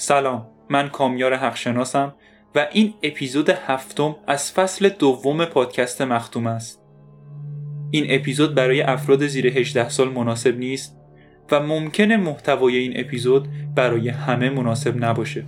[0.00, 2.14] سلام من کامیار حقشناسم
[2.54, 6.82] و این اپیزود هفتم از فصل دوم پادکست مختوم است.
[7.90, 10.96] این اپیزود برای افراد زیر 18 سال مناسب نیست
[11.50, 15.44] و ممکنه محتوای این اپیزود برای همه مناسب نباشه.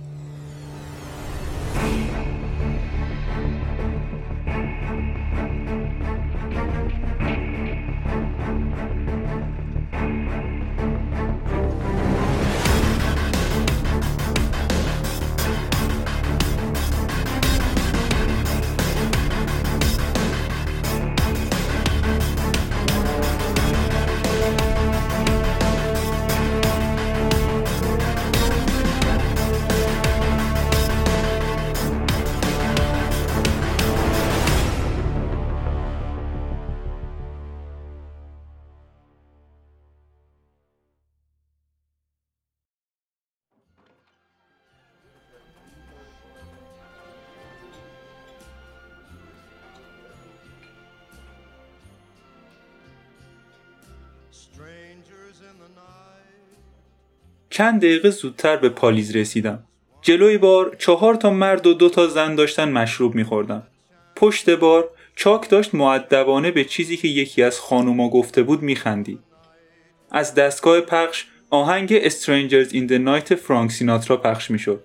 [57.53, 59.63] چند دقیقه زودتر به پالیز رسیدم.
[60.01, 63.63] جلوی بار چهار تا مرد و دو تا زن داشتن مشروب میخوردن.
[64.15, 69.19] پشت بار چاک داشت معدبانه به چیزی که یکی از خانوما گفته بود میخندید.
[70.11, 74.83] از دستگاه پخش آهنگ Strangers in the Night فرانک سیناترا پخش می‌شد.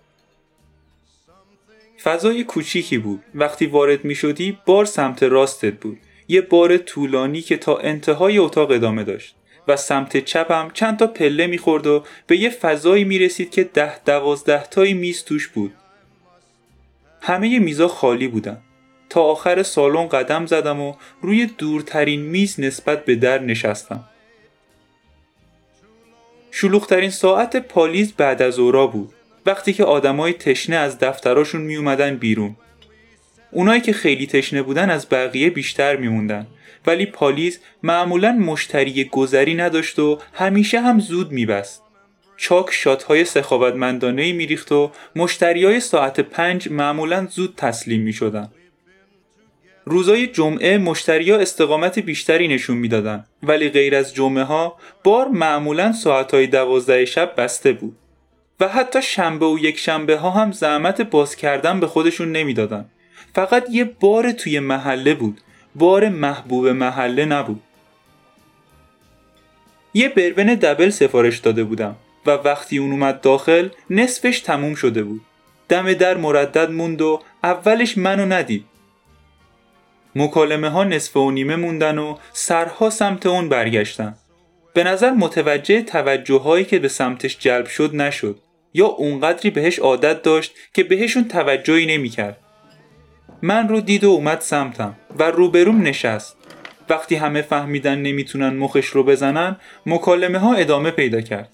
[2.02, 3.22] فضای کوچیکی بود.
[3.34, 5.98] وقتی وارد می شدی بار سمت راستت بود.
[6.28, 9.37] یه بار طولانی که تا انتهای اتاق ادامه داشت.
[9.68, 14.64] و سمت چپم چند تا پله می‌خورد و به یه فضایی می‌رسید که ده دوازده
[14.64, 15.72] تایی میز توش بود.
[17.20, 18.58] همه میزا خالی بودن.
[19.10, 24.04] تا آخر سالن قدم زدم و روی دورترین میز نسبت به در نشستم.
[26.50, 29.14] شلوغترین ساعت پالیز بعد از اورا بود.
[29.46, 32.56] وقتی که آدمای تشنه از دفتراشون می اومدن بیرون.
[33.50, 36.46] اونایی که خیلی تشنه بودن از بقیه بیشتر میموندن
[36.88, 41.82] ولی پالیز معمولا مشتری گذری نداشت و همیشه هم زود میبست.
[42.36, 48.12] چاک شات های سخاوتمندانه ای میریخت و مشتری های ساعت پنج معمولا زود تسلیم می
[48.12, 48.48] شدن.
[49.84, 55.92] روزای جمعه مشتری ها استقامت بیشتری نشون می‌دادن ولی غیر از جمعه ها بار معمولا
[55.92, 57.96] ساعت های دوازده شب بسته بود
[58.60, 62.84] و حتی شنبه و یک شنبه ها هم زحمت باز کردن به خودشون نمی‌دادن.
[63.34, 65.40] فقط یه بار توی محله بود
[65.78, 67.62] بار محبوب محله نبود.
[69.94, 71.96] یه بربن دبل سفارش داده بودم
[72.26, 75.20] و وقتی اون اومد داخل نصفش تموم شده بود.
[75.68, 78.64] دم در مردد موند و اولش منو ندید.
[80.14, 84.14] مکالمه ها نصف و نیمه موندن و سرها سمت اون برگشتن.
[84.74, 88.38] به نظر متوجه توجه هایی که به سمتش جلب شد نشد.
[88.74, 92.36] یا اونقدری بهش عادت داشت که بهشون توجهی نمی‌کرد.
[93.42, 96.36] من رو دید و اومد سمتم و روبروم نشست.
[96.88, 99.56] وقتی همه فهمیدن نمی‌تونن مخش رو بزنن
[99.86, 101.50] مکالمه ها ادامه پیدا کرد.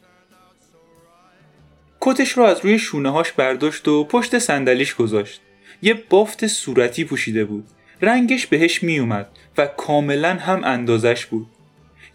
[2.00, 5.40] کتش رو از روی شونه هاش برداشت و پشت صندلیش گذاشت.
[5.82, 7.66] یه بافت صورتی پوشیده بود.
[8.02, 9.28] رنگش بهش میومد
[9.58, 11.46] و کاملا هم اندازش بود.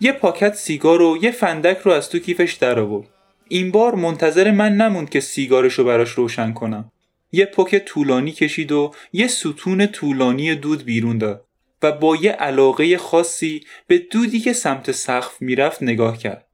[0.01, 3.07] یه پاکت سیگار و یه فندک رو از تو کیفش در آورد
[3.47, 6.91] این بار منتظر من نموند که سیگارش رو براش روشن کنم.
[7.31, 11.45] یه پک طولانی کشید و یه ستون طولانی دود بیرون داد
[11.81, 16.45] و با یه علاقه خاصی به دودی که سمت سقف می‌رفت نگاه کرد.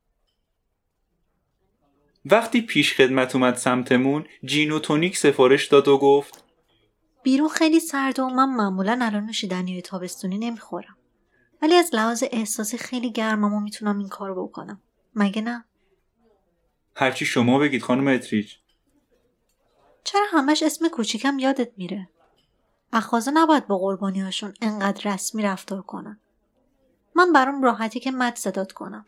[2.25, 6.43] وقتی پیش خدمت اومد سمتمون جینو تونیک سفارش داد و گفت
[7.23, 10.97] بیرون خیلی سرد و من معمولا الان نوشیدنی تابستونی نمی‌خورم
[11.61, 14.81] ولی از لحاظ احساسی خیلی گرمم و می‌تونم این کار بکنم
[15.15, 15.65] مگه نه؟
[16.95, 18.53] هرچی شما بگید خانم اتریج
[20.05, 22.09] چرا همش اسم کوچیکم یادت میره؟
[22.93, 26.19] اخوازه نباید با قربانی هاشون انقدر رسمی رفتار کنن.
[27.15, 29.05] من برام راحتی که مد صدات کنم.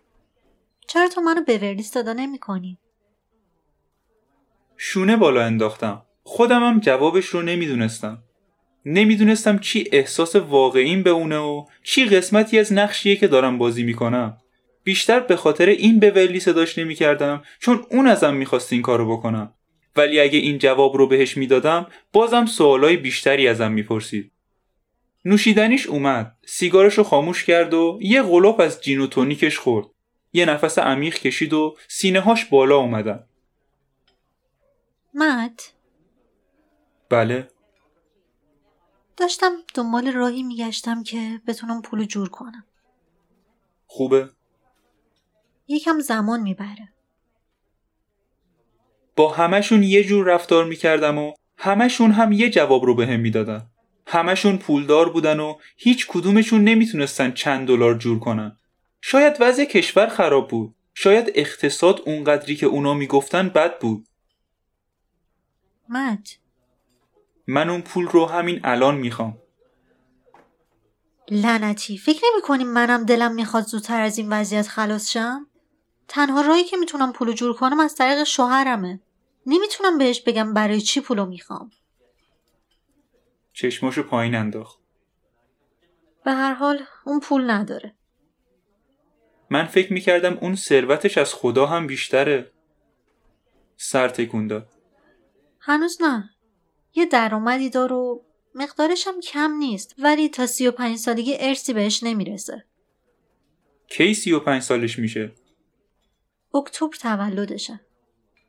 [0.87, 2.77] چرا تو منو ورلی صدا نمی کنی؟
[4.77, 6.01] شونه بالا انداختم.
[6.23, 8.23] خودمم جوابش رو نمی‌دونستم.
[8.85, 14.37] نمی‌دونستم چی احساس واقعیم به اونه و چی قسمتی از نقشیه که دارم بازی می‌کنم.
[14.83, 19.53] بیشتر به خاطر این به ولی صداش نمی‌کردم چون اون ازم می‌خواست این کارو بکنم.
[19.97, 24.31] ولی اگه این جواب رو بهش می‌دادم بازم سوالای بیشتری ازم می‌پرسید.
[25.25, 26.37] نوشیدنیش اومد.
[26.45, 29.87] سیگارش رو خاموش کرد و یه غلوب از جین و تونیکش خورد.
[30.33, 33.23] یه نفس عمیق کشید و سینه هاش بالا اومدن
[35.13, 35.73] مت
[37.09, 37.47] بله.
[39.17, 42.65] داشتم دنبال راهی میگشتم که بتونم پولو جور کنم.
[43.85, 44.29] خوبه.
[45.67, 46.93] یکم زمان می‌بره.
[49.17, 53.65] با همشون یه جور رفتار می‌کردم و همشون هم یه جواب رو بهم می‌دادن.
[54.07, 58.57] همشون پولدار بودن و هیچ کدومشون نمی‌تونستن چند دلار جور کنن.
[59.01, 60.75] شاید وضع کشور خراب بود.
[60.93, 64.07] شاید اقتصاد اونقدری که اونا می‌گفتن بد بود.
[65.89, 66.37] مت
[67.47, 69.37] من اون پول رو همین الان می‌خوام.
[71.31, 71.97] لعنتی.
[71.97, 75.47] فکر نمی کنیم منم دلم می‌خواد زودتر از این وضعیت خلاص شم؟
[76.07, 78.99] تنها راهی که می‌تونم پولو جور کنم از طریق شوهرمه.
[79.47, 81.71] نمی‌تونم بهش بگم برای چی پولو می‌خوام.
[83.53, 84.79] چشماشو پایین انداخت.
[86.25, 87.95] به هر حال اون پول نداره.
[89.49, 92.51] من فکر می‌کردم اون ثروتش از خدا هم بیشتره.
[93.77, 94.69] سر تکون داد.
[95.59, 96.29] هنوز نه.
[96.95, 98.19] یه درآمدی داره و
[98.55, 102.65] مقدارش هم کم نیست ولی تا سی و پنج سالگی ارسی بهش نمی‌رسه.
[103.87, 105.31] کی سی و پنج سالش میشه؟
[106.53, 107.86] اکتبر تولدشه.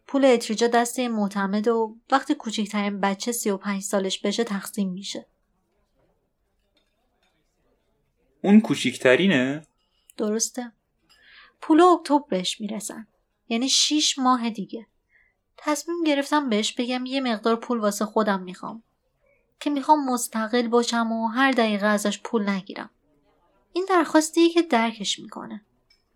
[0.09, 4.91] پول اتریجا دست این معتمد و وقتی کوچکترین بچه سی و پنج سالش بشه تقسیم
[4.91, 5.27] میشه.
[8.45, 9.63] اون کوچیکترینه
[10.17, 10.73] درسته.
[11.61, 13.07] پول اکتبر بهش می‌رسن.
[13.49, 14.87] یعنی شیش ماه دیگه.
[15.57, 18.83] تصمیم گرفتم بهش بگم یه مقدار پول واسه خودم می‌خوام.
[19.61, 22.91] که می‌خوام مستقل باشم و هر دقیقه ازش پول نگیرم.
[23.73, 25.65] این درخواستیه که درکش می‌کنه.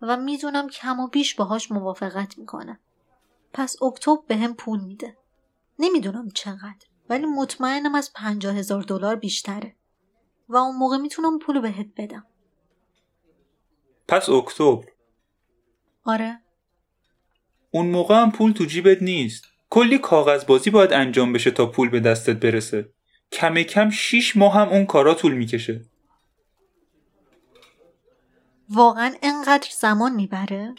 [0.01, 2.79] و می‌دونم کم و بیش باهاش موافقت می‌کنه.
[3.53, 5.17] پس اکتبر به هم پول میده.
[5.79, 9.75] نمی‌دونم چقدر ولی مطمئنم از پنجاه هزار دلار بیشتره.
[10.49, 12.25] و اون موقع می‌تونم پولو بهت بدم.
[14.07, 14.85] پس اکتبر.
[16.05, 16.39] آره.
[17.71, 19.45] اون موقع هم پول تو جیبت نیست.
[19.69, 22.89] کلی کاغذ بازی باید انجام بشه تا پول به دستت برسه.
[23.31, 25.85] کم کم شیش ماه هم اون کارا طول می‌کشه.
[28.69, 30.75] واقعا انقدر زمان می‌بره؟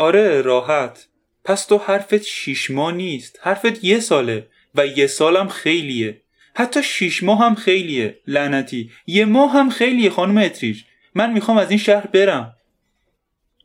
[0.00, 1.08] آره راحت.
[1.44, 3.38] پس تو حرفت شیش ماه نیست.
[3.42, 6.22] حرفت یه ساله و یه سالم خیلیه.
[6.54, 8.20] حتی شیش ماه هم خیلیه.
[8.26, 8.90] لعنتی.
[9.06, 10.82] یه ماه هم خیلیه خانم اتریج
[11.14, 12.56] من می‌خوام از این شهر برم.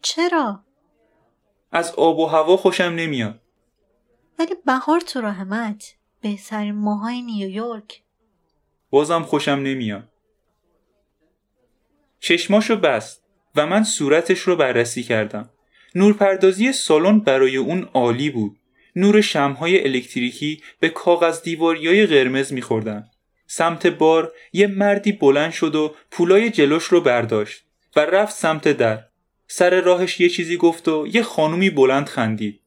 [0.02, 0.64] چرا؟
[1.72, 3.42] از آب و هوا خوشم نمیاد.
[4.40, 8.02] ولی بهار تو راهمت بهترین ماهای نیویورک.
[8.90, 10.10] بازم خوشم نمیاد.
[12.20, 13.24] چشماشو بست
[13.56, 15.50] و من صورتش رو بررسی کردم.
[15.96, 18.58] نورپردازی سالن برای اون عالی بود.
[18.96, 23.10] نور شمهای الکتریکی به کاغذ دیواریای قرمز میخوردن.
[23.48, 27.66] سمت بار یه مردی بلند شد و پولای جلوش رو برداشت
[27.96, 29.04] و رفت سمت در.
[29.48, 32.62] سر راهش یه چیزی گفت و یه خانومی بلند خندید.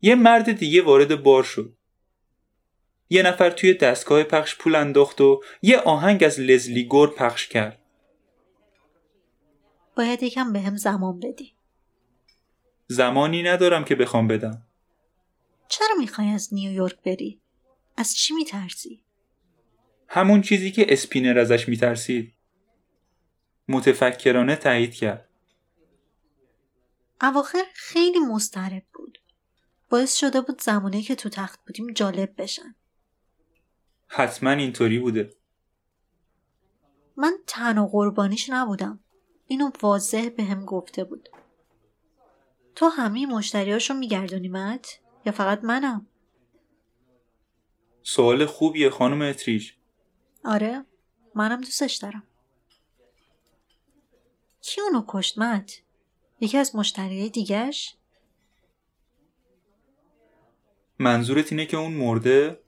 [0.00, 1.76] یه مرد دیگه وارد بار شد.
[3.10, 7.78] یه نفر توی دستگاه پخش پول انداخت و یه آهنگ از لزلی گور پخش کرد.
[9.96, 11.55] باید یکم به هم زمان بدی.
[12.86, 14.62] زمانی ندارم که بخوام بدم.
[15.68, 17.40] چرا می‌خوای از نیویورک بری؟
[17.96, 19.02] از چی میترسی؟
[20.08, 22.32] همون چیزی که اسپینر ازش میترسید.
[23.68, 25.28] متفکرانه تایید کرد.
[27.20, 29.18] اواخر خیلی مضطرب بود.
[29.90, 32.74] باعث شده بود زمانی که تو تخت بودیم جالب بشن.
[34.08, 35.32] حتما اینطوری بوده.
[37.16, 39.00] من تنها قربانیش نبودم.
[39.46, 41.28] اینو واضح به هم گفته بود.
[42.76, 46.06] تو همه مشتریاشو میگردونی مت یا فقط منم؟
[48.02, 49.72] سوال خوبیه خانم اتریج
[50.44, 50.84] آره
[51.34, 52.22] منم دوستش دارم.
[54.60, 55.82] کی اونو کشت مت
[56.40, 57.96] یکی از مشتریای دیگهش؟
[60.98, 62.60] منظورت اینه که اون مرده؟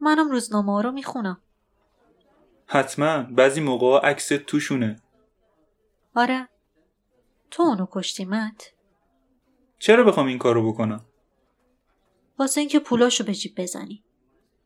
[0.00, 1.40] منم روزنامه رو می‌خونم.
[2.66, 5.02] حتما بعضی موقع عکس توشونه.
[6.14, 6.48] آره.
[7.50, 8.72] تو اونو کشتی مت
[9.80, 11.04] چرا بخوام این کارو بکنم؟
[12.38, 14.04] واسه اینکه پولاشو به جیب بزنی.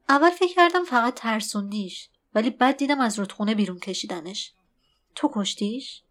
[0.09, 4.53] اول فکر کردم فقط ترسوندیش ولی بعد دیدم از رودخونه بیرون کشیدنش.
[5.15, 6.03] تو کشتیش؟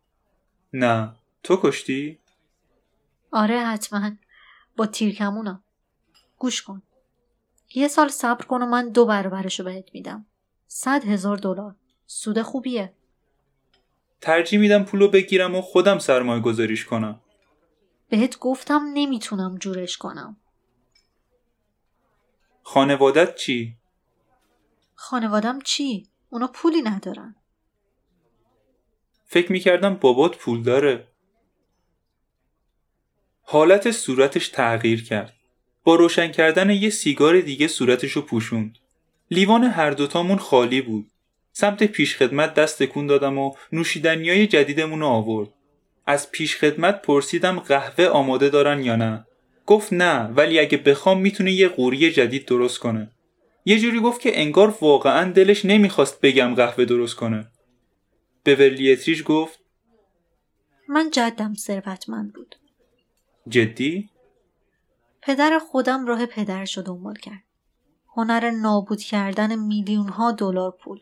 [0.73, 1.15] نه.
[1.43, 2.19] تو کشتی؟
[3.31, 4.11] آره حتما.
[4.77, 5.63] با تیرکمونم.
[6.37, 6.81] گوش کن.
[7.75, 10.25] یه سال صبر کن و من دو برابرشو بهت میدم.
[10.67, 11.75] صد هزار دلار.
[12.05, 12.93] سود خوبیه.
[14.21, 17.22] ترجیح میدم پولو بگیرم و خودم سرمایه گذاریش کنم.
[18.09, 20.37] بهت گفتم نمی‌تونم جورش کنم.
[22.63, 23.77] خانوادت چی؟
[24.95, 27.35] خانوادم چی؟ اونا پولی ندارن.
[29.25, 31.07] فکر می‌کردم بابات پول داره.
[33.41, 35.33] حالت صورتش تغییر کرد.
[35.83, 38.77] با روشن کردن یه سیگار دیگه صورتشو پوشوند.
[39.31, 41.11] لیوان هر دوتامون خالی بود.
[41.51, 45.49] سمت پیشخدمت دست تکون دادم و نوشیدنیای جدیدمون رو آورد.
[46.05, 49.25] از پیشخدمت پرسیدم قهوه آماده دارن یا نه.
[49.65, 53.11] گفت نه ولی اگه بخوام می‌تونه یه قوری جدید درست کنه.
[53.65, 57.47] یه جوری گفت که انگار واقعا دلش نمی‌خواست بگم قهوه درست کنه.
[58.43, 59.59] به ورلیتریش گفت
[60.89, 62.55] من جدم ثروتمند بود.
[63.47, 64.09] جدی؟
[65.21, 67.43] پدر خودم راه پدرش رو دنبال کرد.
[68.15, 70.99] هنر نابود کردن میلیون ها دلار پول.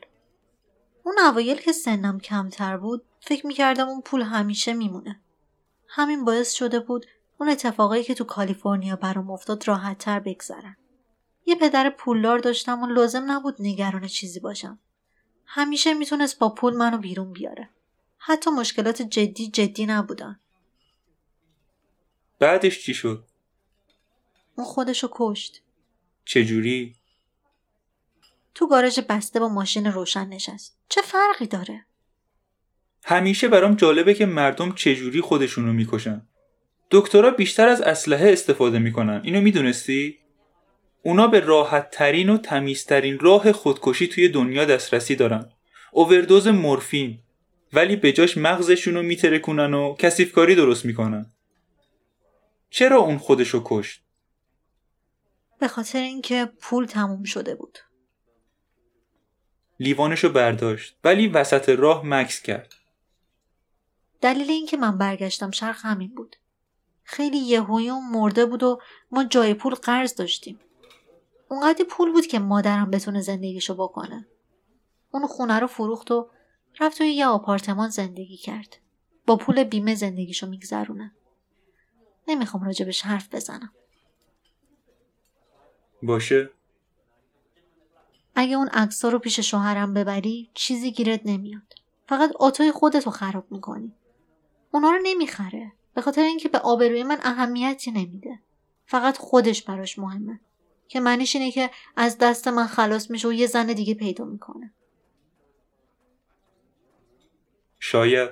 [1.03, 5.21] اون اوایل که سنم کمتر بود فکر می‌کردم اون پول همیشه میمونه.
[5.87, 7.05] همین باعث شده بود
[7.37, 10.77] اون اتفاقایی که تو کالیفرنیا برام افتاد راحت تر بگذرن.
[11.45, 14.79] یه پدر پولدار داشتم و لازم نبود نگران چیزی باشم.
[15.45, 17.69] همیشه می‌تونست با پول منو بیرون بیاره.
[18.17, 20.39] حتی مشکلات جدی جدی نبودن.
[22.39, 23.27] بعدش چی شد؟
[24.55, 25.61] اون خودشو کشت.
[26.25, 26.95] چجوری؟
[28.55, 30.77] تو گاراژ بسته با ماشین روشن نشست.
[30.89, 31.85] چه فرقی داره؟
[33.03, 36.21] همیشه برام جالبه که مردم چجوری خودشونو می‌کشن.
[36.91, 39.21] دکترها بیشتر از اسلحه استفاده می‌کنن.
[39.23, 40.17] اینو می‌دونستی؟
[41.03, 45.49] اونا به راحت ترین و تمیزترین راه خودکشی توی دنیا دسترسی دارن.
[45.91, 47.19] اووردوز مورفین.
[47.73, 51.33] ولی به جاش مغزشونو میترکونن و کسیفکاری درست می‌کنن.
[52.69, 54.01] چرا اون خودشو کشت؟
[55.59, 57.79] به خاطر اینکه پول تموم شده بود.
[59.79, 60.97] لیوانشو برداشت.
[61.03, 62.73] ولی وسط راه مکس کرد.
[64.21, 66.35] دلیل اینکه من برگشتم شرق همین بود.
[67.03, 70.59] خیلی یهویی و مرده بود و ما جای پول قرض داشتیم.
[71.49, 74.27] اونقدی پول بود که مادرم بتونه زندگیشو بکنه.
[75.11, 76.29] اون خونه رو فروخت و
[76.79, 78.77] رفت توی یه آپارتمان زندگی کرد.
[79.25, 81.11] با پول بیمه زندگیشو میگذرونه.
[82.27, 83.73] نمی‌خوام راجبش حرف بزنم.
[86.03, 86.49] باشه.
[88.35, 91.73] اگه اون عکس‌ها رو پیش شوهرم ببری چیزی گیرت نمیاد.
[92.07, 93.93] فقط آتوی خودتو خراب می‌کنی.
[94.71, 95.71] اونا رو نمی‌خره.
[95.93, 98.39] به خاطر اینکه به آبروی من اهمیتی نمیده.
[98.85, 100.39] فقط خودش براش مهمه.
[100.87, 104.73] که معنیش اینه که از دست من خلاص میشه و یه زن دیگه پیدا می‌کنه.
[107.79, 108.29] شاید.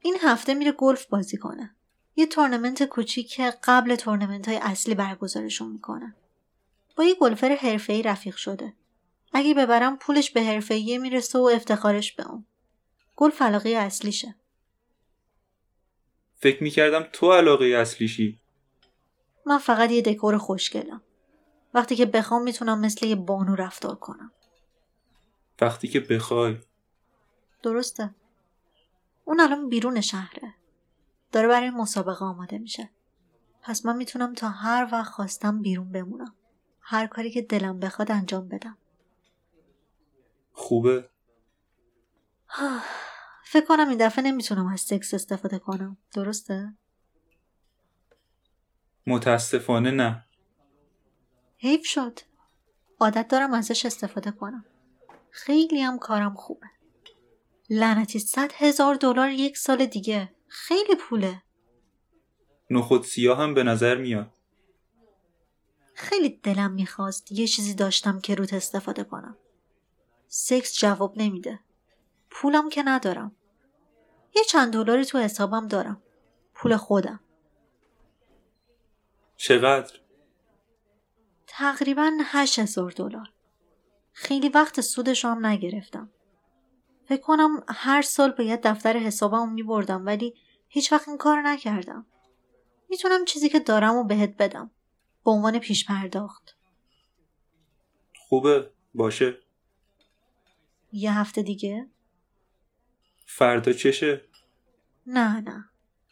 [0.00, 1.74] این هفته میره گلف بازی کنه.
[2.16, 6.14] یه تورنمنت کوچیک که قبل تورنمنت های اصلی برگزارشون می‌کنه.
[6.96, 8.72] با یه گلفر حرفه‌ای رفیق شده.
[9.32, 12.44] اگه ببرم پولش به حرفه‌ای می‌رسه و افتخارش به اون.
[13.16, 14.34] گلف علاقه اصلیشه.
[16.42, 18.40] فکر می‌کردم تو علاقه اصلیشی.
[19.46, 21.02] من فقط یه دکور خوشگلم.
[21.74, 24.32] وقتی که بخوام می‌تونم مثل یه بانو رفتار کنم.
[25.60, 26.58] وقتی که بخوای.
[27.62, 28.14] درسته.
[29.24, 30.54] اون الان بیرون شهره.
[31.32, 32.90] داره برای مسابقه آماده میشه.
[33.62, 36.34] پس من می‌تونم تا هر وقت خواستم بیرون بمونم.
[36.80, 38.78] هر کاری که دلم بخواد انجام بدم.
[40.52, 41.08] خوبه.
[43.52, 45.96] فکر کنم این دفعه نمی‌تونم از سکس استفاده کنم.
[46.12, 46.74] درسته؟
[49.06, 50.24] متاسفانه نه.
[51.58, 52.18] حیف شد.
[53.00, 54.64] عادت دارم ازش استفاده کنم.
[55.30, 56.66] خیلی هم کارم خوبه.
[57.70, 60.32] لعنتی صد هزار دلار یک سال دیگه.
[60.48, 61.42] خیلی پوله.
[62.70, 64.30] نخود سیاه هم به نظر میاد.
[65.94, 69.36] خیلی دلم می‌خواست یه چیزی داشتم که روت استفاده کنم.
[70.28, 71.60] سکس جواب نمیده.
[72.30, 73.36] پولم که ندارم.
[74.34, 76.02] یه چند دلاری تو حسابم دارم.
[76.54, 77.20] پول خودم.
[79.36, 79.98] چقدر؟
[81.46, 83.32] تقریبا هشت هزار دلار.
[84.12, 86.10] خیلی وقت سودش هم نگرفتم.
[87.04, 90.34] فکر کنم هر سال باید دفتر حسابم می بردم ولی
[90.68, 92.06] هیچ وقت این کار نکردم.
[92.88, 94.70] می‌تونم چیزی که دارم و بهت بدم.
[95.24, 96.56] به عنوان پیش پرداخت.
[98.28, 98.70] خوبه.
[98.94, 99.38] باشه.
[100.92, 101.90] یه هفته دیگه؟
[103.34, 104.24] فردا چشه؟
[105.06, 105.64] نه نه.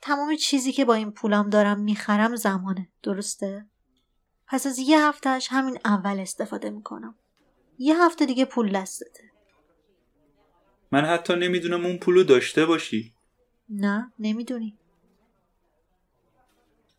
[0.02, 3.66] تمام چیزی که با این پولم دارم می‌خرم زمانه درسته؟
[4.46, 7.14] پس از یه هفتهش همین اول استفاده می‌کنم.
[7.78, 9.22] یه هفته دیگه پول دستته.
[10.92, 13.14] من حتی نمی‌دونم اون پولو داشته باشی.
[13.68, 14.78] نه نمی‌دونی.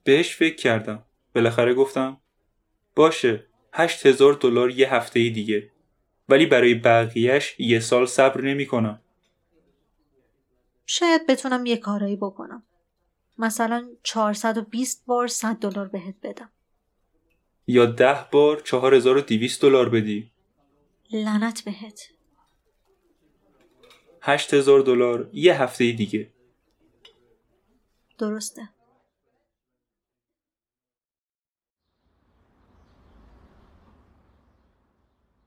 [0.03, 1.05] بهش فکر کردم.
[1.35, 2.17] بالاخره گفتم
[2.95, 5.71] باشه هشت هزار دلار یه هفته دیگه.
[6.29, 9.01] ولی برای بقیهش یه سال صبر نمی کنم.
[10.93, 12.63] شاید بتونم یه کارایی بکنم.
[13.37, 16.49] مثلا 420 بار 100 دلار بهت بدم.
[17.67, 20.31] یا ده بار 4200 دلار بدی.
[21.11, 22.01] لعنت بهت.
[24.21, 26.31] 8000 دلار یه هفته دیگه.
[28.17, 28.69] درسته.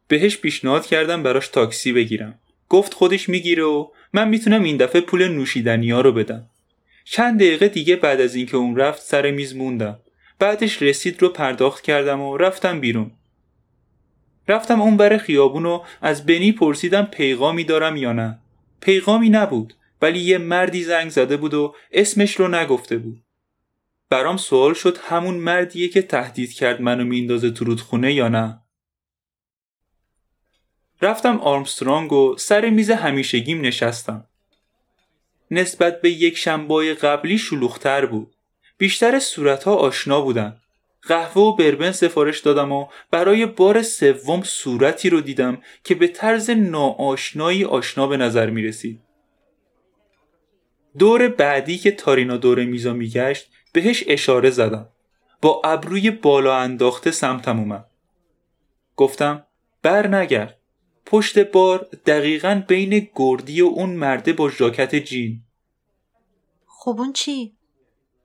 [0.09, 5.29] بهش پیشنهاد کردم براش تاکسی بگیرم گفت خودش می‌گیره و من می‌تونم این دفعه پول
[5.29, 6.51] نوشیدنی ها رو بدم.
[7.05, 9.99] چند دقیقه دیگه بعد از اینکه اون رفت سر میز موندم.
[10.39, 13.11] بعدش رسید رو پرداخت کردم و رفتم بیرون.
[14.49, 18.39] رفتم اون بر خیابون و از بنی پرسیدم پیغامی دارم یا نه.
[18.81, 23.23] پیغامی نبود ولی یه مردی زنگ زده بود و اسمش رو نگفته بود.
[24.11, 28.61] برام سوال شد همون مردیه که تهدید کرد منو میندازه تو رودخونه یا نه.
[31.05, 34.25] رفتم آرمسترانگ و سر میز همیشگیم نشستم
[35.51, 38.35] نسبت به یک شنبای قبلی شلوختر بود
[38.79, 40.57] بیشتر صورتها آشنا بودن
[41.03, 46.51] قهوه و بربن سفارش دادم و برای بار سوم صورتی رو دیدم که به طرز
[46.51, 49.01] ناآشنایی آشنا به نظر می رسید.
[50.99, 54.89] دور بعدی که تارینا دور میزا میگشت بهش اشاره زدم.
[55.43, 57.87] با ابروی بالا انداخته سمتم اومد.
[58.97, 59.47] گفتم
[59.83, 60.59] بر نگرد.
[61.07, 65.43] پشت بار دقیقا بین گردی و اون مرده با ژاکت جین.
[66.67, 67.57] خب اون چی؟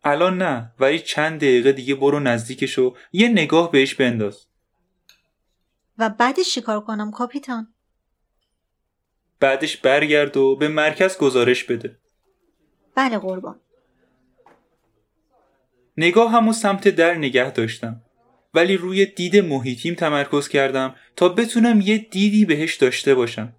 [0.04, 4.46] الان نه ولی چند دقیقه دیگه برو نزدیکش و یه نگاه بهش بنداز.
[5.98, 7.74] و بعدش چیکار کنم کاپیتان؟
[9.40, 11.98] بعدش برگرد و به مرکز گزارش بده.
[12.96, 13.60] بله قربان.
[15.98, 18.02] نگاه همو سمت در نگه داشتم.
[18.54, 23.54] ولی روی دید محیطیم تمرکز کردم تا بتونم یه دیدی بهش داشته باشم.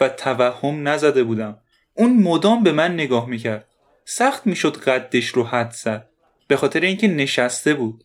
[0.00, 1.58] و توهم نزده بودم.
[1.94, 3.68] اون مدام به من نگاه می‌کرد.
[4.04, 6.08] سخت می‌شد قدش رو حد زد.
[6.48, 8.04] به خاطر اینکه نشسته بود.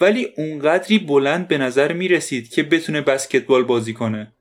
[0.00, 4.32] ولی اونقدری بلند به نظر می رسید که بتونه بسکتبال بازی کنه.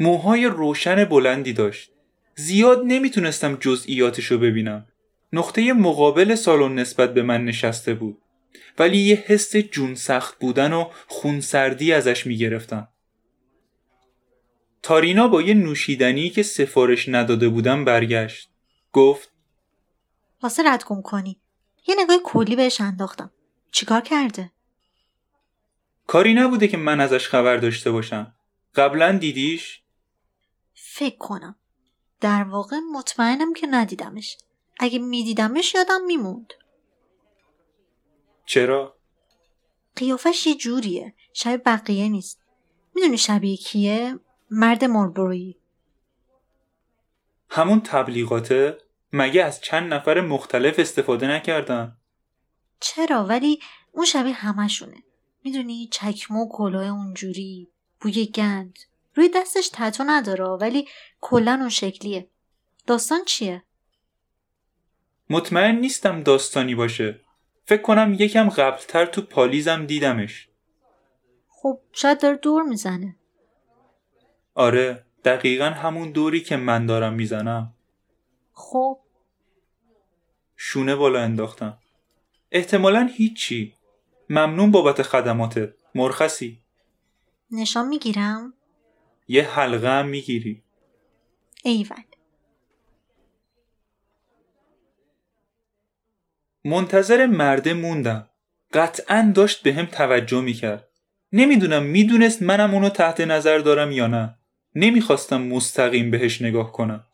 [0.00, 1.90] موهای روشن بلندی داشت.
[2.34, 4.86] زیاد نمی‌تونستم جزئیاتش رو ببینم.
[5.32, 8.18] نقطه مقابل سالن نسبت به من نشسته بود.
[8.78, 12.88] ولی یه حس جون سخت بودن و خونسردی ازش می‌گرفتم.
[14.82, 18.50] تارینا با یه نوشیدنی که سفارش نداده بودم برگشت.
[18.92, 19.32] گفت
[20.42, 21.40] واسه رد گم کنی.
[21.88, 23.30] یه نگاه کلی بهش انداختم.
[23.72, 24.52] چیکار کرده?
[26.06, 28.34] کاری نبوده که من ازش خبر داشته باشم.
[28.74, 29.82] قبلا دیدیش؟
[30.74, 31.56] فکر کنم.
[32.20, 34.38] در واقع مطمئنم که ندیدمش.
[34.78, 36.52] اگه میدیدمش یادم میموند.
[38.50, 38.96] چرا؟
[39.96, 41.14] قیافش یه جوریه.
[41.32, 42.40] شبیه بقیه نیست.
[42.94, 44.18] می‌دونی شبیه کیه؟
[44.50, 45.56] مرد ماربرویی
[47.48, 48.78] همون تبلیغاته؟
[49.12, 51.96] مگه از چند نفر مختلف استفاده نکردن؟
[52.80, 53.60] چرا؟ ولی
[53.92, 55.02] اون شبیه همشونه
[55.44, 57.68] می‌دونی چکمه و کلاه اونجوری
[58.00, 58.78] بوی گند.
[59.14, 60.88] روی دستش تتو نداره ولی
[61.20, 62.28] کلا اون شکلیه.
[62.86, 63.62] داستان چیه؟
[65.30, 67.20] مطمئن نیستم داستانی باشه.
[67.70, 70.48] فکر کنم یکم قبلتر تو پالیزم دیدمش.
[71.48, 73.16] خب شاید داره دور می‌زنه.
[74.54, 77.74] آره دقیقا همون دوری که من دارم می‌زنم.
[78.52, 78.98] خب.
[80.56, 81.78] شونه بالا انداختم.
[82.52, 83.74] احتمالا هیچی.
[84.30, 86.58] ممنون بابت خدماتت مرخصی.
[87.50, 88.54] نشان می‌گیرم؟
[89.28, 90.62] یه حلقه هم می‌گیری.
[91.64, 92.09] ایول.
[96.64, 98.28] منتظر مرده موندم.
[98.72, 100.88] قطعا داشت به هم توجه می‌کرد.
[101.32, 104.34] نمی‌دونم می‌دونست منم اونو تحت نظر دارم یا نه.
[104.74, 107.06] نمی‌خواستم مستقیم بهش نگاه کنم.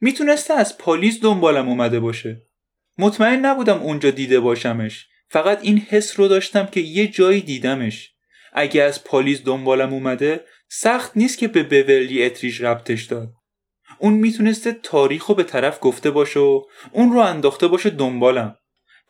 [0.00, 2.42] می‌تونسته از پالیز دنبالم اومده باشه.
[2.98, 5.06] مطمئن نبودم اونجا دیده باشمش.
[5.28, 8.12] فقط این حس رو داشتم که یه جایی دیدمش.
[8.52, 13.28] اگه از پالیز دنبالم اومده سخت نیست که به بورلی اتریش ربطش داد.
[13.98, 18.56] اون می‌تونسته تاریخ رو به طرف گفته باشه و اون رو انداخته باشه دنبالم.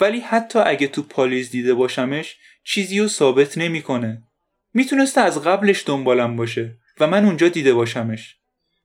[0.01, 4.22] ولی حتی اگه تو پالیز دیده باشمش چیزی رو ثابت نمی‌کنه.
[4.75, 8.37] می‌تونسته از قبلش دنبالم باشه و من اونجا دیده باشمش.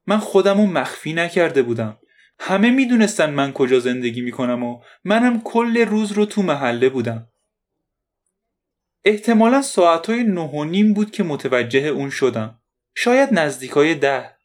[0.07, 1.97] من خودمو مخفی نکرده بودم.
[2.39, 7.27] همه می‌دونستن من کجا زندگی می‌کنم و منم کل روز رو تو محله بودم.
[9.05, 12.59] احتمالا ساعتهای نه و نیم بود که متوجه اون شدم.
[12.95, 14.40] شاید نزدیکای ده.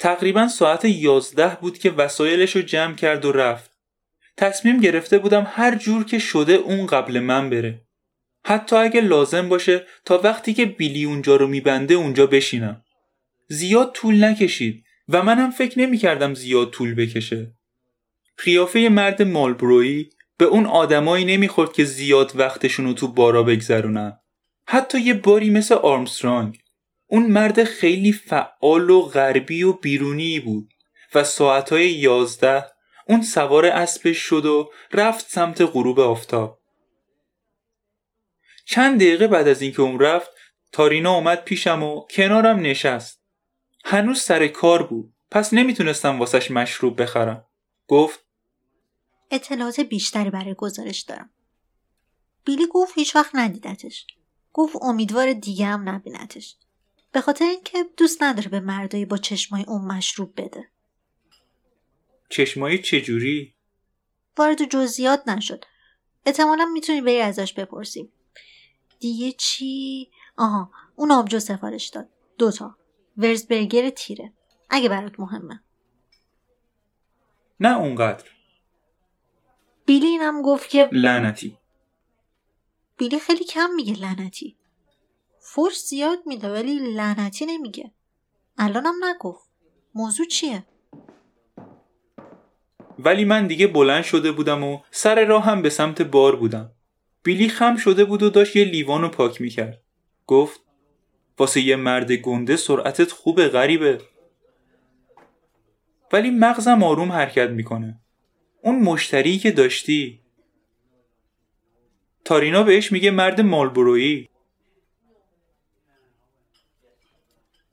[0.00, 3.70] تقریبا ساعت یازده بود که وسایلش رو جمع کرد و رفت
[4.36, 7.86] تصمیم گرفته بودم هر جور که شده اون قبل من بره
[8.46, 12.84] حتی اگه لازم باشه تا وقتی که بیلی اونجا رو میبنده اونجا بشینم
[13.48, 17.54] زیاد طول نکشید و منم فکر نمی کردم زیاد طول بکشه.
[18.36, 24.20] خیافه مرد مالبرویی به اون آدمایی نمی‌خورد که زیاد وقتشون رو تو بارا بگذرونن.
[24.66, 26.58] حتی یه باری مثل آرمسترانگ.
[27.10, 30.74] اون مرد خیلی فعال و غربی و بیرونی بود
[31.14, 32.66] و ساعتهای یازده
[33.08, 36.60] اون سوار اسبش شد و رفت سمت غروب آفتاب.
[38.64, 40.30] چند دقیقه بعد از اینکه اون رفت
[40.72, 43.22] تارینا اومد پیشم و کنارم نشست.
[43.84, 45.12] هنوز سر کار بود.
[45.30, 47.44] پس نمی‌تونستم واسش مشروب بخرم.
[47.88, 48.24] گفت
[49.30, 51.30] اطلاعات بیشتری برای گزارش دارم.
[52.44, 54.06] بیلی گفت هیچ وقت ندیدتش.
[54.52, 56.56] گفت امیدوار دیگه هم نبینتش.
[57.12, 60.68] به خاطر اینکه دوست نداره به مردایی با چشمای اون مشروب بده.
[62.28, 63.54] چشمایی چجوری؟
[64.36, 65.64] وارد جزئیات نشد.
[66.26, 68.12] احتمالا می‌تونی بری ازش بپرسیم
[69.00, 72.08] دیگه چی؟ آها اون آبجو سفارش داد.
[72.38, 72.76] دوتا
[73.16, 74.32] ورزبرگر تیره.
[74.70, 75.62] اگه برات مهمه.
[77.60, 78.30] نه اونقدر.
[79.86, 81.58] بیلی اینم گفت که لعنتی.
[82.96, 84.56] بیلی خیلی کم میگه لعنتی.
[85.52, 87.90] فورس زیاد میده ولی لعنتی نمیگه.
[88.58, 89.50] الانم نگفت.
[89.94, 90.64] موضوع چیه؟
[92.98, 96.72] ولی من دیگه بلند شده بودم و سر راه هم به سمت بار بودم.
[97.22, 99.82] بیلی خم شده بود و داشت یه لیوانو پاک می‌کرد.
[100.26, 100.60] گفت
[101.38, 104.00] واسه یه مرد گنده سرعتت خوبه غریبه.
[106.12, 108.00] ولی مغزم آروم حرکت می‌کنه.
[108.62, 110.20] اون مشتری که داشتی.
[112.24, 114.29] تارینا بهش میگه مرد مالبرویی.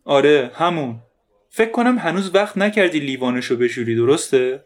[0.08, 1.00] آره همون.
[1.50, 4.65] فکر کنم هنوز وقت نکردی لیوانشو بشوری درسته؟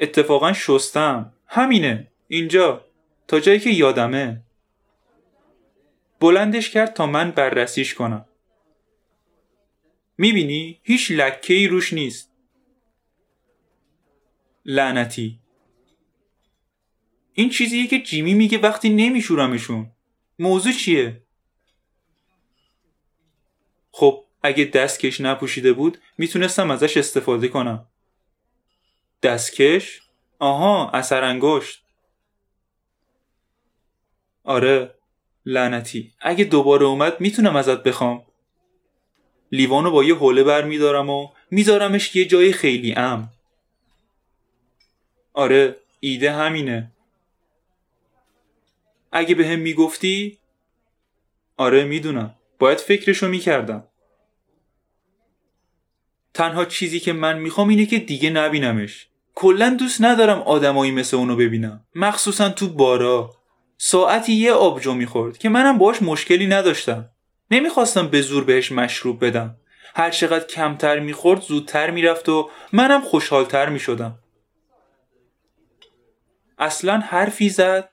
[0.00, 1.32] اتفاقا شستم.
[1.46, 2.08] همینه.
[2.28, 2.84] اینجا.
[3.28, 4.42] تا جایی که یادمه.
[6.20, 8.26] بلندش کرد تا من بررسیش کنم.
[10.18, 12.32] می‌بینی؟ هیچ لکه ای روش نیست.
[14.64, 15.38] لعنتی.
[17.32, 19.90] این چیزیه که جیمی میگه وقتی نمیشورمشون.
[20.38, 21.22] موضوع چیه؟
[23.98, 27.86] خب اگه دستکش نپوشیده بود می‌تونستم ازش استفاده کنم.
[29.22, 30.00] دستکش؟
[30.38, 31.82] آها اثر انگشت.
[34.44, 34.94] آره
[35.46, 36.12] لعنتی.
[36.20, 38.22] اگه دوباره اومد می‌تونم ازت بخوام.
[39.52, 43.32] لیوانو با یه حوله بر میدارم و میذارمش یه جای خیلی ام
[45.32, 46.92] آره ایده همینه.
[49.12, 50.38] اگه به هم می‌گفتی؟
[51.56, 52.34] آره می‌دونم.
[52.58, 53.87] باید فکرشو می‌کردم.
[56.34, 59.08] تنها چیزی که من می‌خوام اینه که دیگه نبینمش.
[59.34, 61.86] کلا دوست ندارم آدمایی مثل اونو ببینم.
[61.94, 63.34] مخصوصا تو بارا.
[63.78, 67.10] ساعتی یه آبجو می‌خورد که منم باش مشکلی نداشتم.
[67.50, 69.56] نمی‌خواستم به زور بهش مشروب بدم.
[69.94, 74.18] هر چقدر کمتر می‌خورد زودتر می‌رفت و منم خوشحالتر می‌شدم.
[76.58, 77.90] اصلا حرفی زد.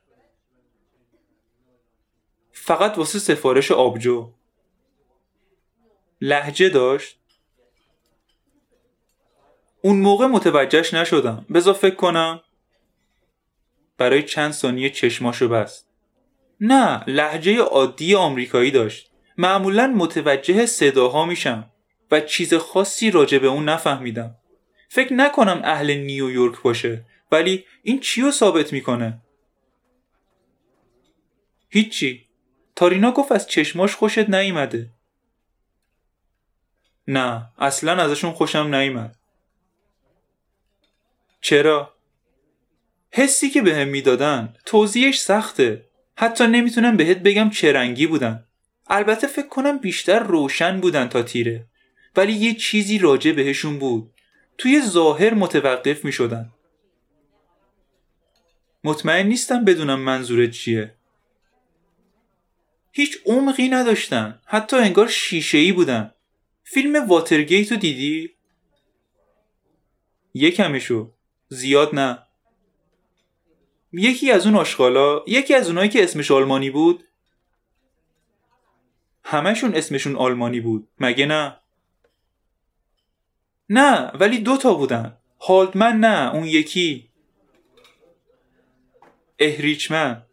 [2.51, 4.31] فقط واسه سفارش آبجو.
[6.21, 7.19] لحجه داشت.
[9.85, 11.45] اون موقع متوجهش نشدم.
[11.53, 12.41] بذار فکر کنم.
[13.97, 15.89] برای چند ثانیه چشماشو بست.
[16.61, 19.11] نه لحجه عادی آمریکایی داشت.
[19.37, 21.71] معمولا متوجه صداها میشم
[22.11, 24.35] و چیز خاصی راجع به اون نفهمیدم.
[24.89, 29.21] فکر نکنم اهل نیویورک باشه ولی این چی رو ثابت می‌کنه؟
[31.69, 32.25] هیچی.
[32.75, 34.89] تارینا گفت از چشماش خوشت نیومده.
[37.07, 39.15] نه اصلا ازشون خوشم نیومد.
[41.45, 41.93] چرا؟
[43.11, 45.85] حسی که بهم به می‌دادن توضیحش سخته.
[46.17, 48.45] حتی نمی‌تونم بهت بگم چه رنگی بودن.
[48.87, 51.65] البته فکر کنم بیشتر روشن بودن تا تیره.
[52.15, 54.13] ولی یه چیزی راجع بهشون بود.
[54.57, 56.51] توی ظاهر متوقف می شدن.
[58.83, 60.95] مطمئن نیستم بدونم منظورت چیه.
[62.91, 66.11] هیچ عمقی نداشتن حتی انگار شیشه ای بودن.
[66.63, 68.29] فیلم واترگیت رو دیدی؟
[70.33, 71.14] یکمشو.
[71.47, 72.19] زیاد نه.
[73.93, 77.03] یکی از اون آشغالا یکی از اونایی که اسمش آلمانی بود
[79.23, 80.87] همشون اسمشون آلمانی بود.
[80.99, 81.57] مگه نه؟
[83.69, 85.17] نه ولی دو تا بودن.
[85.41, 87.09] هالدمن نه اون یکی.
[89.39, 90.23] اهریچمن.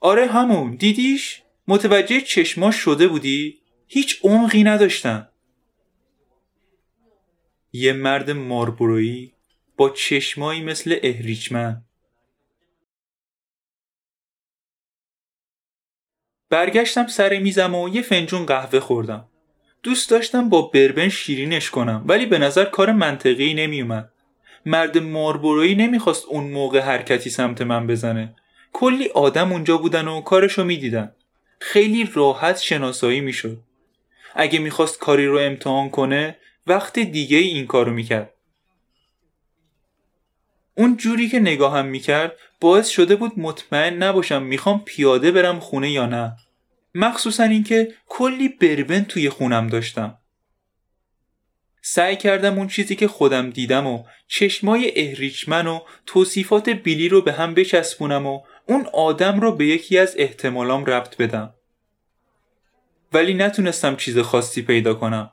[0.00, 0.74] آره همون.
[0.74, 5.28] دیدیش؟ متوجه چشماش شده بودی؟ هیچ عمقی نداشتن.
[7.72, 9.35] یه مرد ماربرویی
[9.76, 11.82] با چشمایی مثل اهریچمن.
[16.50, 19.28] برگشتم سر میزم و یه فنجون قهوه خوردم.
[19.82, 24.12] دوست داشتم با بربن شیرینش کنم ولی به نظر کار منطقی نمیومد.
[24.66, 28.34] مرد ماربرویی نمی‌خواست اون موقع حرکتی سمت من بزنه.
[28.72, 31.12] کلی آدم اونجا بودن و کارشو می‌دیدن.
[31.60, 33.58] خیلی راحت شناسایی می‌شد.
[34.34, 36.36] اگه می‌خواست کاری رو امتحان کنه
[36.66, 38.32] وقت دیگه این کارو می‌کرد.
[40.78, 46.06] اون جوری که نگاهم می‌کرد باعث شده بود مطمئن نباشم می‌خوام پیاده برم خونه یا
[46.06, 46.36] نه.
[46.94, 50.18] مخصوصا اینکه کلی بربن توی خونم داشتم.
[51.82, 57.32] سعی کردم اون چیزی که خودم دیدم و چشمای اهریچمن و توصیفات بیلی رو به
[57.32, 61.54] هم بچسبونم و اون آدم رو به یکی از احتمالام ربط بدم.
[63.12, 65.32] ولی نتونستم چیز خاصی پیدا کنم.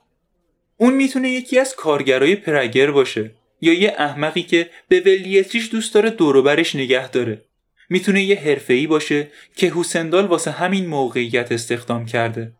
[0.77, 3.35] اون می‌تونه یکی از کارگرای پرگر باشه.
[3.63, 7.45] یا یه احمقی که به ولیتریش دوست داره دوروبرش نگه داره.
[7.89, 12.53] می‌تونه یه حرفه‌ای باشه که حسندال واسه همین موقعیت استخدام کرده.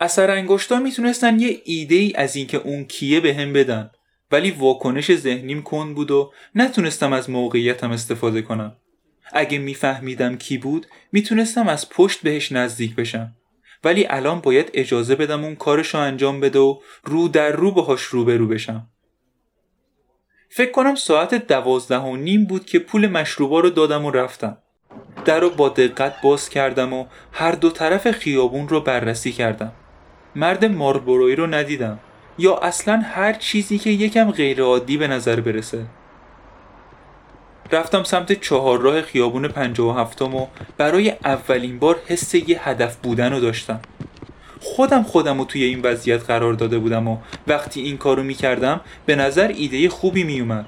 [0.00, 3.90] اثر انگشتا می‌تونستن یه ایده ای از اینکه اون کیه به هم بدن
[4.30, 8.76] ولی واکنش ذهنیم کن بود و نتونستم از موقعیتم استفاده کنم.
[9.32, 13.36] اگه میفهمیدم کی بود می‌تونستم از پشت بهش نزدیک بشم.
[13.84, 18.48] ولی الان باید اجازه بدم اون کارشو انجام بده و رو در رو باهاش روبرو
[18.48, 18.90] بشم.
[20.56, 24.56] فکر کنم ساعت دوازده و نیم بود که پول مشروبا رو دادم و رفتم.
[25.24, 29.72] در رو با دقت باز کردم و هر دو طرف خیابون رو بررسی کردم.
[30.36, 31.98] مرد ماربروی رو ندیدم.
[32.38, 35.86] یا اصلا هر چیزی که یکم غیرعادی به نظر برسه.
[37.72, 40.46] رفتم سمت چهارراه خیابون پنجاه و هفتم و
[40.78, 43.80] برای اولین بار حس یه هدف بودن رو داشتم.
[44.64, 49.16] خودم خودم رو توی این وضعیت قرار داده بودم و وقتی این کارو می‌کردم به
[49.16, 50.66] نظر ایده خوبی میومد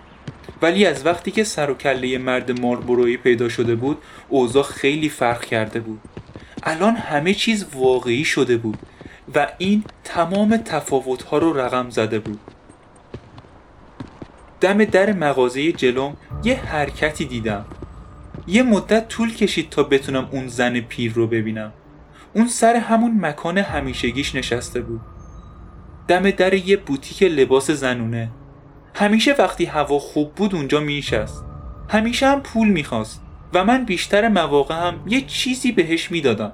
[0.62, 5.44] ولی از وقتی که سر و کله مرد ماربرویی پیدا شده بود اوضاع خیلی فرق
[5.44, 6.00] کرده بود.
[6.62, 8.78] الان همه چیز واقعی شده بود
[9.34, 12.40] و این تمام تفاوتها رو رقم زده بود.
[14.60, 17.64] دم در مغازه جلوم یه حرکتی دیدم.
[18.46, 21.72] یه مدت طول کشید تا بتونم اون زن پیر رو ببینم.
[22.36, 25.00] اون سر همون مکان همیشگیش نشسته بود.
[26.08, 28.30] دم در یه بوتیک لباس زنونه.
[28.94, 31.44] همیشه وقتی هوا خوب بود اونجا میشست
[31.88, 33.22] همیشه هم پول می‌خواست
[33.54, 36.52] و من بیشتر مواقع هم یه چیزی بهش می‌دادم.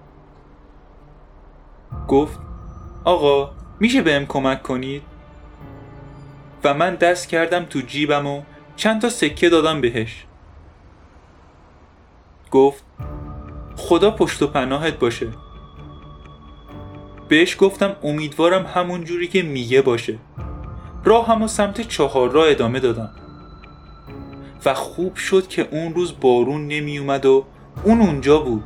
[2.08, 2.38] گفت
[3.04, 5.02] آقا میشه بهم کمک کنید؟
[6.64, 8.42] و من دست کردم تو جیبم و
[8.76, 10.26] چند تا سکه دادم بهش.
[12.50, 12.84] گفت
[13.76, 15.28] خدا پشت و پناهت باشه.
[17.32, 20.18] بهش گفتم امیدوارم همون جوری که میگه باشه.
[21.04, 23.10] راه همو سمت چهار راه ادامه دادم.
[24.64, 27.44] و خوب شد که اون روز بارون نمی اومد و
[27.84, 28.64] اون اونجا بود.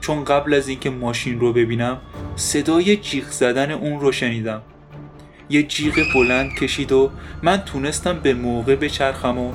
[0.00, 1.98] چون قبل از اینکه ماشین رو ببینم
[2.36, 4.62] صدای جیغ زدن اون رو شنیدم.
[5.50, 7.10] یه جیغ بلند کشید و
[7.42, 9.52] من تونستم به موقع بچرخم و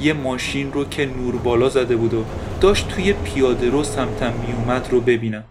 [0.00, 2.24] یه ماشین رو که نور بالا زده بود و
[2.60, 5.44] داشت توی پیاده رو سمتم میومد رو ببینم.